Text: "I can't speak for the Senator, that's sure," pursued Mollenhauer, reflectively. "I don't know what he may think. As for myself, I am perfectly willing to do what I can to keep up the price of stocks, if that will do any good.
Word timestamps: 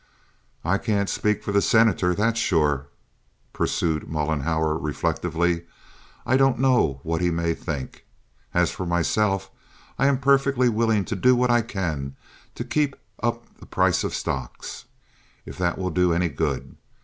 "I 0.65 0.79
can't 0.79 1.09
speak 1.11 1.43
for 1.43 1.51
the 1.51 1.61
Senator, 1.61 2.15
that's 2.15 2.39
sure," 2.39 2.87
pursued 3.53 4.09
Mollenhauer, 4.09 4.75
reflectively. 4.75 5.65
"I 6.25 6.37
don't 6.37 6.57
know 6.57 7.01
what 7.03 7.21
he 7.21 7.29
may 7.29 7.53
think. 7.53 8.03
As 8.51 8.71
for 8.71 8.87
myself, 8.87 9.51
I 9.99 10.07
am 10.07 10.17
perfectly 10.17 10.69
willing 10.69 11.05
to 11.05 11.15
do 11.15 11.35
what 11.35 11.51
I 11.51 11.61
can 11.61 12.15
to 12.55 12.63
keep 12.63 12.95
up 13.21 13.59
the 13.59 13.67
price 13.67 14.03
of 14.03 14.15
stocks, 14.15 14.85
if 15.45 15.55
that 15.59 15.77
will 15.77 15.91
do 15.91 16.13
any 16.13 16.29
good. 16.29 16.77